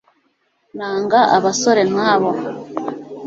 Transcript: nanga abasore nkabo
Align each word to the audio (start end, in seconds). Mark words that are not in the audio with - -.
nanga 0.77 1.19
abasore 1.37 1.81
nkabo 1.91 2.31